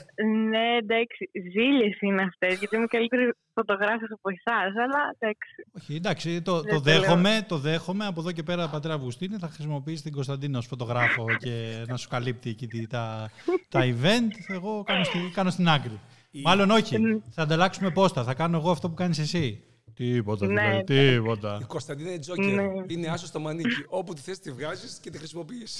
[0.49, 5.53] Ναι, εντάξει, ζήλιες είναι αυτές, γιατί είμαι καλύτερη φωτογράφος από εσάς, αλλά εντάξει.
[5.79, 6.99] Όχι, εντάξει, το, Δεν το, το λέω.
[6.99, 8.05] δέχομαι, το δέχομαι.
[8.05, 12.07] Από εδώ και πέρα, πατέρα Αυγουστίνη, θα χρησιμοποιήσεις την Κωνσταντίνα ως φωτογράφο και να σου
[12.09, 13.29] καλύπτει εκεί τη- τα,
[13.69, 14.53] τα event.
[14.53, 15.99] Εγώ κάνω, στη, κάνω στην άκρη.
[16.43, 16.97] Μάλλον όχι.
[17.31, 18.23] Θα ανταλλάξουμε πόστα.
[18.23, 19.63] Θα κάνω εγώ αυτό που κάνεις εσύ.
[19.97, 20.61] Τίποτα, Ναι.
[20.61, 21.57] δηλαδή, τίποτα.
[21.61, 22.45] Η Κωνσταντίνα είναι τζόκερ.
[22.53, 22.63] Ναι.
[22.87, 23.85] Είναι άσο στο μανίκι.
[23.87, 25.79] Όπου τη θες τη βγάζεις και τη χρησιμοποιείς.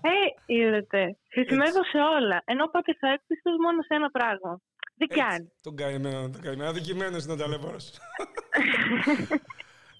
[0.00, 4.60] Ε, είδατε, χρησιμεύω σε όλα, ενώ πάτε στο έκπιστος μόνο σε ένα πράγμα.
[4.98, 5.52] Δεν Έτσι, κάνει.
[5.62, 6.68] Τον καημένο, τον καημένο.
[6.70, 7.90] Αδικημένος είναι ο ταλέπορος.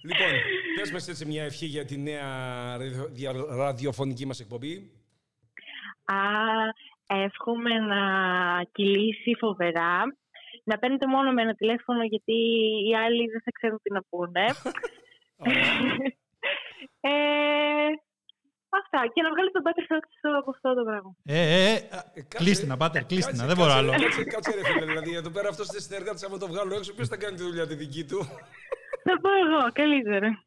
[0.08, 0.30] λοιπόν,
[0.76, 2.26] πες μας έτσι μια ευχή για τη νέα
[2.76, 4.90] ραδιο- δια- ραδιοφωνική μας εκπομπή.
[6.04, 6.16] Α,
[7.06, 8.00] εύχομαι να
[8.72, 10.02] κυλήσει φοβερά.
[10.68, 12.32] Να παίρνετε μόνο με ένα τηλέφωνο γιατί
[12.88, 14.44] οι άλλοι δεν θα ξέρουν τι να πούνε.
[17.10, 17.10] ε,
[18.80, 19.00] αυτά.
[19.14, 21.10] Και να βγάλετε τον Πάτερ Σάξο από αυτό το πράγμα.
[21.24, 23.46] Ε, ε, ε, Ε, κάτσε- κλείστηνα, πάτερ, κάτσε- κλείστηνα.
[23.50, 24.02] Δεν μπορώ κάτσε- άλλο.
[24.04, 27.08] Κάτσε, κάτσε ρε φίλε, δηλαδή εδώ πέρα αυτός δεν συνεργάτης, άμα το βγάλω έξω, ποιος
[27.08, 28.18] θα κάνει τη δουλειά τη δική του;
[29.06, 30.44] Θα πω εγώ, καλύτερα.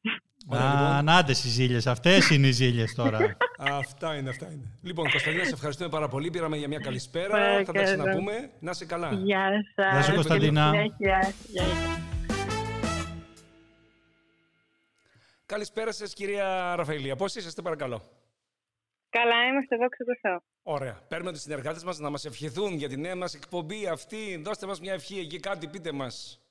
[0.48, 0.86] Ωραία, λοιπόν.
[0.86, 1.88] Α, νάτες οι ζήλιες.
[1.88, 3.38] Αυτές είναι οι ζήλιες τώρα.
[3.82, 4.72] Αυτά είναι, αυτά είναι.
[4.82, 6.30] Λοιπόν, Κωνσταντίνα, σε ευχαριστούμε πάρα πολύ.
[6.30, 7.28] Πήραμε για μια καλησπέρα.
[7.28, 7.84] Θα τα Παρακαλώ.
[7.84, 8.52] ξαναπούμε.
[8.60, 9.12] Να είσαι καλά.
[9.14, 9.92] Γεια σας.
[9.94, 10.68] Γεια σου, Κωνσταντίνα.
[10.70, 11.34] Συνέχεια.
[11.48, 11.64] Γεια.
[15.46, 17.16] Καλησπέρα σας, κυρία Ραφαηλία.
[17.16, 18.02] Πώς είσαστε, παρακαλώ.
[19.10, 20.42] Καλά είμαστε, δόξα τω Θεώ.
[20.64, 21.00] Ωραία.
[21.08, 24.42] Παίρνουμε τους συνεργάτες μας να μας ευχηθούν για τη νέα μας εκπομπή αυτή.
[24.44, 26.42] Δώστε μας μια ευχή εκεί, κάτι πείτε μας.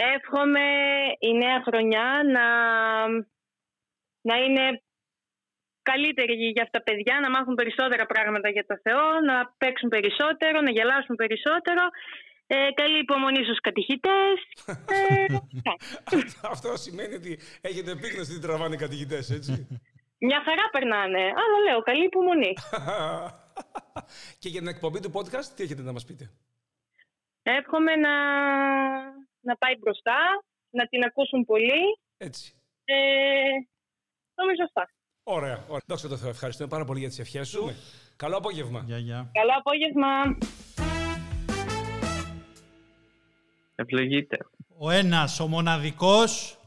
[0.00, 0.66] Εύχομαι
[1.18, 2.46] η νέα χρονιά να,
[4.28, 4.82] να είναι
[5.82, 10.60] καλύτερη για αυτά τα παιδιά, να μάθουν περισσότερα πράγματα για το Θεό, να παίξουν περισσότερο,
[10.60, 11.82] να γελάσουν περισσότερο.
[12.46, 14.36] Ε, καλή υπομονή στους κατηχητές.
[14.66, 15.72] Ε, αυτά.
[16.54, 19.52] Αυτό σημαίνει ότι έχετε επίγνωση τι τραβάνε οι κατηγητές, έτσι.
[20.28, 22.52] μια χαρά περνάνε, αλλά λέω καλή υπομονή.
[24.40, 26.30] Και για την εκπομπή του podcast, τι έχετε να μας πείτε;
[27.42, 28.14] Εύχομαι να,
[29.48, 30.18] να πάει μπροστά,
[30.70, 31.82] να την ακούσουν πολύ.
[32.16, 32.54] Έτσι.
[32.84, 32.94] Ε,
[34.34, 34.84] νομίζω αυτά.
[35.22, 35.64] Ωραία.
[35.68, 35.82] ωραία.
[35.86, 36.28] Δόξα τω Θεώ.
[36.28, 37.62] Ευχαριστούμε πάρα πολύ για τις ευχές σου.
[38.16, 38.82] Καλό απόγευμα.
[38.86, 39.30] Γεια, γεια.
[39.32, 40.10] Καλό απόγευμα.
[43.74, 44.36] Ευλογείτε.
[44.78, 46.58] Ο ένας, ο μοναδικός,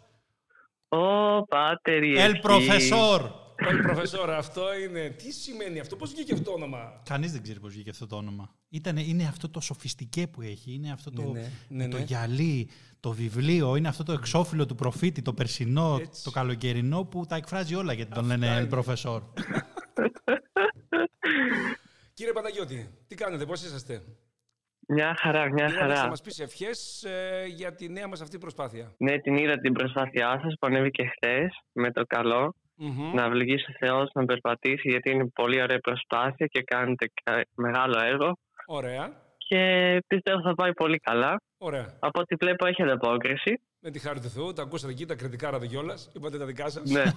[0.90, 2.42] Ω, πάτερ, η Ελ ευχή.
[2.42, 3.41] Προφεσόρ.
[3.72, 5.10] Ελ προφεσόρα, αυτό είναι.
[5.10, 8.16] Τι σημαίνει αυτό, πώς βγήκε αυτό το όνομα; Κανείς δεν ξέρει πώς βγήκε αυτό το
[8.16, 8.56] όνομα.
[8.70, 11.98] Ήτανε, είναι αυτό το σοφιστικέ που έχει, είναι αυτό το, Ναι, ναι, ναι, με το
[11.98, 12.04] ναι.
[12.04, 16.24] γυαλί, το βιβλίο, είναι αυτό το εξώφυλλο του προφήτη, το περσινό, Έτσι.
[16.24, 18.60] το καλοκαιρινό που τα εκφράζει όλα γιατί τον Αυτά λένε είναι.
[18.62, 19.24] Ελ Προφεσόρ.
[22.14, 24.04] Κύριε Παναγιώτη, τι κάνετε, πώς είσαστε;
[24.88, 26.10] Μια χαρά, μια Πήραμε να χαρά.
[26.10, 28.94] μας πεις ευχές ε, για τη νέα μας αυτή προσπάθεια.
[28.98, 32.56] Ναι, την είδα την προσπάθειά σας που ανέβηκε χθες με το καλό.
[32.84, 33.14] Μμμ.
[33.14, 38.00] Να ευλογήσει ο Θεός να περπατήσει γιατί είναι πολύ ωραία προσπάθεια και κάνετε κα- μεγάλο
[38.06, 38.38] έργο.
[38.66, 39.60] Ωραία, Και
[40.08, 41.42] πιστεύω θα πάει πολύ καλά.
[41.58, 41.98] ωραία.
[42.00, 43.60] Από ό,τι βλέπω έχει ανταπόκριση.
[43.80, 45.94] Με τη χάρη του Θεού, τα ακούσατε εκεί, τα κριτικάρατε κιόλα.
[46.14, 46.90] Είπατε τα δικά σας.
[46.92, 47.04] ναι.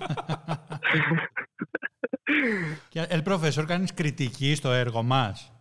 [2.88, 5.53] Και Ελ Προφεσόρ, κάνεις κριτική στο έργο μας;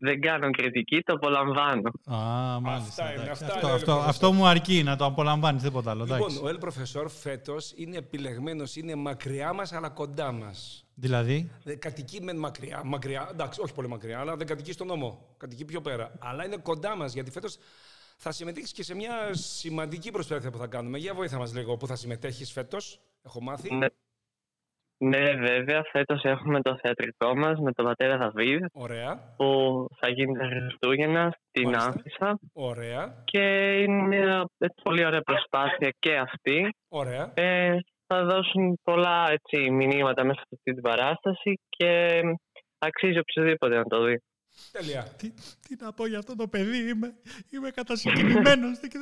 [0.00, 1.90] Δεν κάνω κριτική, το απολαμβάνω.
[2.04, 3.12] Α, μάλιστα.
[3.12, 3.30] είναι, εντάξει.
[3.44, 6.02] αυτά αυτό, είναι, αυτό, Ελ αυτό μου αρκεί να το απολαμβάνεις, τίποτα άλλο.
[6.02, 6.28] εντάξει.
[6.28, 10.84] Λοιπόν, ο Ελ Προφεσόρ φέτος είναι επιλεγμένος, είναι μακριά μας αλλά κοντά μας.
[10.94, 15.26] Δηλαδή, Κατοικεί μεν μακριά, μακριά, εντάξει, όχι πολύ μακριά, αλλά δεν κατοικεί στον νόμο.
[15.36, 16.12] Κατοικεί πιο πέρα.
[16.18, 17.56] Αλλά είναι κοντά μας γιατί φέτος
[18.16, 20.98] θα συμμετέχεις και σε μια σημαντική προσπάθεια που θα κάνουμε.
[20.98, 23.00] Για βοήθα μας λίγο, που θα συμμετέχεις φέτος.
[23.22, 23.74] Έχω μάθει.
[23.74, 23.86] Ναι.
[25.02, 29.46] Ναι, βέβαια, φέτος έχουμε το θεατρικό μας με τον πατέρα Δαβίδ Ωραία, που
[30.00, 31.86] θα γίνει τα Χριστούγεννα στην Μάλιστα.
[31.86, 36.74] Άμφισσα ωραία, και είναι μια έτσι, πολύ ωραία προσπάθεια και αυτή.
[36.88, 37.32] ωραία.
[37.34, 42.20] Ε, θα δώσουν πολλά έτσι, μηνύματα μέσα σε αυτή την παράσταση και
[42.78, 44.18] αξίζει οποιοδήποτε να το δει.
[44.72, 45.02] Τέλεια.
[45.16, 45.30] τι,
[45.68, 47.14] τι να πω για αυτό το παιδί, είμαι,
[47.50, 48.78] είμαι κατασυγκινημένος.
[48.78, 48.98] Και- και-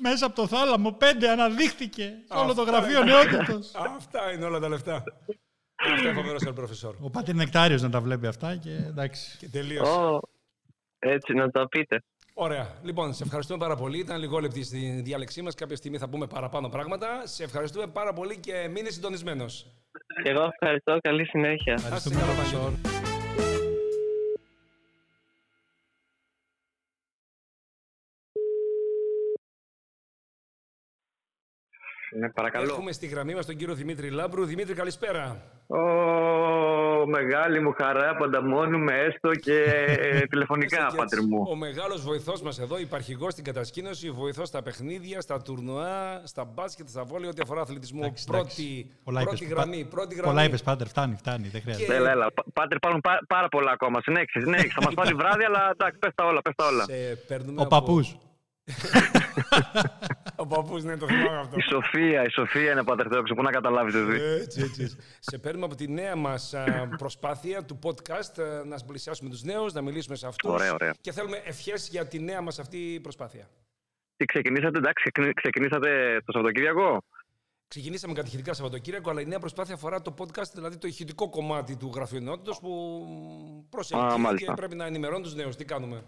[0.00, 3.12] Μέσα από το θάλαμο πέντε αναδείχθηκε σε όλο το Αυτά γραφείο είναι.
[3.12, 3.70] νεότητος.
[3.74, 4.94] Αυτά είναι όλα τα λεφτά.
[5.74, 6.96] Αυτά είναι φοβερό Ελ Προφεσόρ.
[7.00, 9.36] Ο Πάτερ Νεκτάριος να τα βλέπει αυτά και εντάξει.
[9.38, 9.90] Και τελείωσε.
[9.92, 10.20] Ω,
[10.98, 12.02] έτσι να το πείτε.
[12.34, 12.78] Ωραία.
[12.82, 13.98] Λοιπόν, σε ευχαριστούμε πάρα πολύ.
[13.98, 15.54] Ήταν λιγόλεπτη στη διάλεξή μας.
[15.54, 17.26] Κάποια στιγμή θα πούμε παραπάνω πράγματα.
[17.26, 19.66] Σε ευχαριστούμε πάρα πολύ και μείνε συντονισμένος.
[20.22, 20.98] Και εγώ ευχαριστώ.
[21.02, 21.72] Καλή συνέχεια.
[21.72, 22.20] Ευχαριστούμε,
[32.18, 32.64] Ναι, παρακαλώ.
[32.72, 34.44] Έχουμε στη γραμμή μας τον κύριο Δημήτρη Λάμπρου.
[34.44, 35.42] Δημήτρη, καλησπέρα.
[35.66, 35.76] Ω,
[37.06, 39.64] μεγάλη μου χαρά που ανταμώνουμε έστω και
[40.30, 41.30] τηλεφωνικά, Έστω και πάτερ έτσι.
[41.30, 41.46] μου.
[41.50, 46.88] Ο μεγάλος βοηθός μας εδώ, υπαρχηγός στην κατασκήνωση, βοηθός στα παιχνίδια, στα τουρνουά, στα μπάσκετ,
[46.88, 48.00] στα βόλια, ό,τι αφορά αθλητισμό.
[48.04, 48.90] Εντάξει, πρώτη εντάξει.
[49.04, 49.54] Πολλά πρώτη είπες.
[49.56, 49.82] γραμμή.
[49.84, 50.30] Πα- Πρώτη γραμμή.
[50.32, 50.86] Πολλά είπες, Πάντερ.
[50.86, 51.48] Φτάνει, φτάνει.
[51.48, 51.86] Δεν χρειάζεται.
[51.86, 52.32] Και- Έλα, έλα.
[52.32, 54.00] Πα- Πάτερ, υπάρχουν πά- πάρα πολλά ακόμα.
[54.02, 54.72] Συνέχισε, συνέχισε.
[54.74, 56.84] Θα μας πάρει βράδυ, αλλά εντάξει, πες τα όλα, πες τα όλα.
[56.84, 56.94] Σε
[57.28, 58.00] παίρνουμε Ο από- παππού.
[60.36, 61.56] Ο παππούς, ναι, το θυμάμαι αυτό.
[61.56, 64.20] Η Σοφία, η Σοφία είναι πατερθέοξο, πού να καταλάβεις εσύ.
[64.22, 64.82] Έτσι, έτσι.
[64.82, 64.96] έτσι.
[65.18, 66.54] Σε παίρνουμε από τη νέα μας
[66.98, 70.50] προσπάθεια του podcast ε, να πλησιάσουμε τους νέους, να μιλήσουμε σε αυτούς.
[70.50, 70.94] Ωραία, ωραία.
[71.00, 73.48] Και θέλουμε ευχές για τη νέα μας αυτή προσπάθεια.
[74.16, 77.02] Τι ξεκινήσατε, εντάξει, ξεκινή- ξεκινήσατε το Σαββατοκύριακο;
[77.68, 81.90] Ξεκινήσαμε κατηχητικά Σαββατοκύριακο, αλλά η νέα προσπάθεια αφορά το podcast, δηλαδή το ηχητικό κομμάτι του
[81.94, 82.70] γραφείου ενότητος που
[83.70, 84.54] προσελκύει Α, και μάλιστα.
[84.54, 85.56] πρέπει να ενημερώνει τους νέους.
[85.56, 86.02] Τι κάνουμε;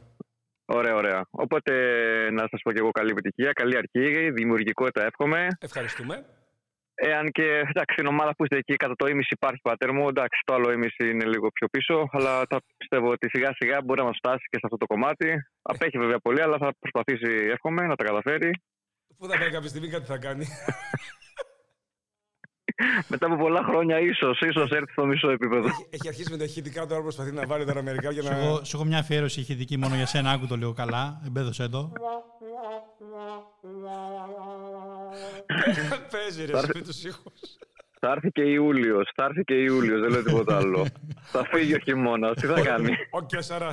[0.64, 1.27] Ωραία, ωραία.
[1.31, 1.72] Οπότε
[2.31, 5.46] να σας πω και εγώ καλή επιτυχία, καλή αρχή, δημιουργικότητα εύχομαι.
[5.61, 6.24] Ευχαριστούμε.
[6.94, 10.40] Εάν και εντάξει, στην ομάδα που είστε εκεί κατά το ίμιση υπάρχει πατέρ μου, εντάξει,
[10.44, 14.07] το άλλο ίμιση είναι λίγο πιο πίσω, αλλά θα πιστεύω ότι σιγά σιγά μπορεί να
[14.07, 15.29] μας φτάσει και σε αυτό το κομμάτι.
[15.62, 18.50] Απέχει βέβαια πολύ, αλλά θα προσπαθήσει, εύχομαι, να τα καταφέρει.
[19.18, 20.46] Πού θα πάει κάποια στιγμή κάτι θα κάνει.
[23.09, 25.67] Μετά από πολλά χρόνια, ίσως ίσως έρθει στο μισό επίπεδο.
[25.67, 28.37] Έχει- Έχει αρχίσει με τα ηχητικά, τώρα προσπαθεί να βάλει τώρα μερικά για Σου να.
[28.39, 30.31] έχω, σου έχω μια αφιέρωση ηχητική μόνο για σένα.
[30.31, 31.21] Άκου το λίγο καλά.
[31.27, 31.93] Εμπέδωσε το.
[36.11, 37.41] Παίζει ρε, Πάρε- σπίτι του ήχους.
[38.01, 40.87] θα έρθει και Ιούλιος, θα έρθει και Ιούλιος, δεν λέω τίποτα άλλο.
[41.23, 43.71] θα φύγει ο χειμώνας, τι θα κάνει; Ο Κεσαρά.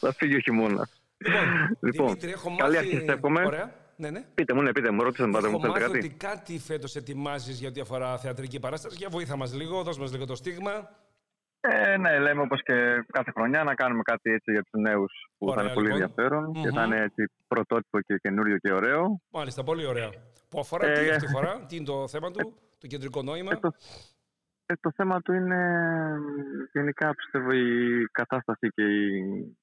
[0.00, 0.90] θα φύγει ο χειμώνας.
[1.18, 1.42] Λοιπόν,
[1.80, 2.94] Λοιπόν, Δημήτρη, έχω καλή μάθει.
[2.96, 3.44] αρχή, εύχομαι.
[3.46, 3.74] Ωραία.
[4.00, 4.20] Ναι, ναι.
[4.34, 6.06] Πείτε μου, ναι, πείτε μου, ρώτησε με πάτε μου, Έχω θέλετε μάθει κάτι.
[6.06, 8.96] ότι κάτι φέτος ετοιμάζεις για ό,τι αφορά θεατρική παράσταση.
[8.98, 10.90] Για βοήθα μας λίγο, δώσ' μας λίγο το στίγμα.
[11.60, 15.46] Ε, ναι, λέμε όπως και κάθε χρονιά να κάνουμε κάτι έτσι για τους νέους που
[15.46, 16.02] Ωραία, θα είναι πολύ λοιπόν.
[16.02, 16.92] ενδιαφέρον και θα Μμμ.
[16.92, 19.20] είναι έτσι πρωτότυπο και καινούριο και ωραίο.
[19.30, 20.10] Μάλιστα, πολύ ωραία.
[20.48, 23.52] Που αφορά τι Ε, αυτή τη φορά, τι είναι το θέμα του, το κεντρικό νόημα;
[23.52, 23.72] Ε, το,
[24.66, 25.60] ε, το θέμα του είναι
[26.72, 29.56] γενικά πιστεύω η κατάσταση και η,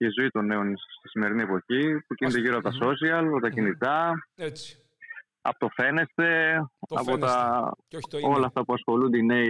[0.00, 0.66] και η ζωή των νέων
[0.98, 2.88] στη σημερινή εποχή που κινείται Ας- γύρω από τα Μμμ.
[2.90, 4.78] social, από τα κινητά, Έτσι.
[5.40, 6.28] από το φαίνεστε,
[6.88, 7.26] Το από φαίνεστε.
[7.26, 8.34] τα, Και όχι το είναι.
[8.34, 9.48] όλα αυτά που ασχολούνται οι νέοι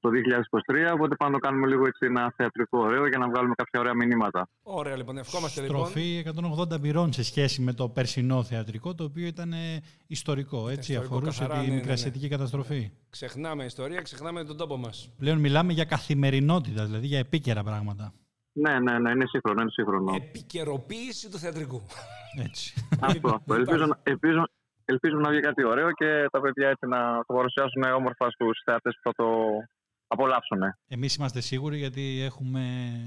[0.00, 0.92] το 2023.
[0.92, 3.94] Οπότε πάμε να το κάνουμε λίγο έτσι ένα θεατρικό ωραίο για να βγάλουμε κάποια ωραία
[3.94, 4.48] μηνύματα.
[4.62, 5.18] Ωραία, λοιπόν.
[5.18, 5.76] Ευχόμαστε λοιπόν.
[5.86, 6.24] Στροφή
[6.76, 10.68] 180 πυρών σε σχέση με το περσινό θεατρικό, το οποίο ήταν ε, ιστορικό.
[10.68, 12.90] Έτσι, Ιστορικό, αφορούσε καθαρά, τη ναι, ναι, μικρασιατική καταστροφή.
[13.10, 15.12] Ξεχνάμε ιστορία, ξεχνάμε τον τόπο μας.
[15.18, 18.12] Πλέον μιλάμε για καθημερινότητα, δηλαδή για επίκαιρα πράγματα.
[18.52, 20.14] Ναι, ναι, ναι, είναι σύγχρονο, είναι σύγχρονο.
[20.14, 21.82] Επικαιροποίηση του θεατρικού.
[22.44, 22.74] Έτσι.
[23.00, 23.54] αυτό, αυτό.
[23.54, 24.42] Ελπίζω, να- ελπίζω,
[24.84, 28.94] ελπίζουμε να βγει κάτι ωραίο και τα παιδιά έτσι να το παρουσιάσουν όμορφα στους θεατές
[28.94, 29.28] που θα το
[30.06, 30.58] απολαύσουν.
[30.88, 32.62] Εμείς είμαστε σίγουροι γιατί έχουμε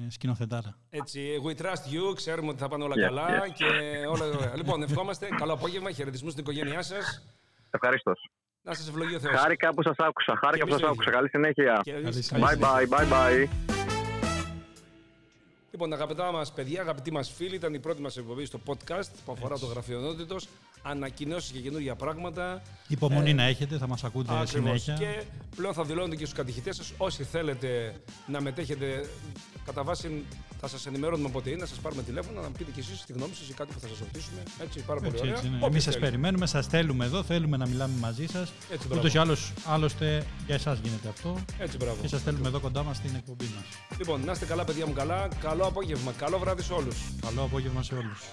[0.10, 0.78] σκηνοθετάρα.
[0.90, 3.52] Έτσι, we trust you, ξέρουμε ότι θα πάνε όλα Yes, καλά yes.
[3.54, 3.66] και
[4.08, 4.56] όλα ωραία.
[4.56, 5.28] λοιπόν, ευχόμαστε.
[5.38, 7.36] Καλό απόγευμα, χαιρετισμούς στην οικογένειά σας.
[7.72, 8.30] Ευχαριστώς.
[8.62, 9.40] Να σας ευλογεί ο Θεός.
[9.40, 10.38] Χάρηκα που σας άκουσα.
[10.44, 11.10] Χάρηκα Και που εμείς σας το άκουσα.
[11.10, 11.20] ίδιο.
[11.20, 11.82] Καλή συνέχεια.
[11.84, 13.75] Καλή Bye bye, bye bye.
[15.76, 19.32] Λοιπόν, αγαπητά μας παιδιά, αγαπητοί μας φίλοι, ήταν η πρώτη μας εκπομπή στο podcast που
[19.32, 20.36] αφορά το γραφείο ενότητο.
[20.88, 22.62] Ανακοινώσεις και καινούργια πράγματα.
[22.88, 24.50] Υπομονή να έχετε, θα μας ακούτε Ακριβώς.
[24.82, 24.94] συνέχεια.
[24.94, 25.24] Και
[25.56, 27.96] πλέον θα δηλώνετε και στους κατηχητές σας, όσοι θέλετε
[28.28, 29.10] να μετέχετε
[29.66, 30.24] κατά βάση,
[30.60, 33.34] θα σας ενημερώνουμε πότε είναι, να σας πάρουμε τηλέφωνο, να πείτε κι εσείς τη γνώμη
[33.34, 34.44] σας ή κάτι που θα σας ρωτήσουμε.
[34.62, 35.34] Έτσι, πάρα πολύ Έτσι, ωραία.
[35.36, 35.56] έτσι είναι.
[35.56, 36.06] Όποιος Εμείς σας θέλει.
[36.06, 38.52] περιμένουμε, σας θέλουμε εδώ, θέλουμε να μιλάμε μαζί σας.
[38.72, 39.00] Έτσι, μπράβο.
[39.02, 41.40] Ούτως ή άλλως, άλλωστε για εσάς γίνεται αυτό.
[41.60, 41.98] Έτσι, μπράβο.
[42.02, 43.98] Και σας θέλουμε εδώ κοντά μας στην εκπομπή μας.
[43.98, 45.28] Λοιπόν, να είστε καλά, παιδιά μου καλά.
[45.42, 46.12] Καλό απόγευμα.
[46.12, 46.98] Καλό βράδυ σε όλους.
[47.22, 48.24] Καλό απόγευμα σε όλους.